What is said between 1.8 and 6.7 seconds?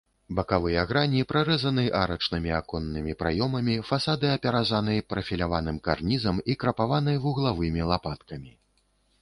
арачнымі аконнымі праёмамі, фасады апяразаны прафіляваным карнізам і